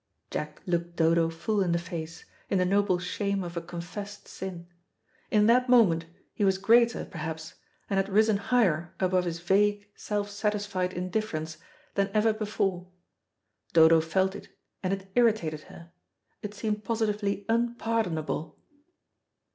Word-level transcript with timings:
Jack 0.31 0.63
looked 0.65 0.95
Dodo 0.95 1.29
full 1.29 1.61
in 1.61 1.73
the 1.73 1.77
face, 1.77 2.25
in 2.49 2.57
the 2.57 2.65
noble 2.65 2.97
shame 2.97 3.43
of 3.43 3.55
a 3.55 3.61
confessed 3.61 4.27
sin: 4.27 4.65
In 5.29 5.45
that 5.45 5.69
moment 5.69 6.07
he 6.33 6.43
was 6.43 6.57
greater, 6.57 7.05
perhaps, 7.05 7.53
and 7.87 7.97
had 7.97 8.09
risen 8.09 8.37
higher 8.37 8.95
above 8.99 9.25
his 9.25 9.39
vague 9.39 9.87
self 9.95 10.27
satisfied 10.31 10.91
indifference 10.91 11.57
than 11.93 12.09
ever 12.15 12.33
before. 12.33 12.89
Dodo 13.73 14.01
felt 14.01 14.33
it, 14.35 14.49
and 14.81 14.91
it 14.91 15.11
irritated 15.13 15.61
her, 15.69 15.91
it 16.41 16.55
seemed 16.55 16.83
positively 16.83 17.45
unpardonable. 17.47 18.57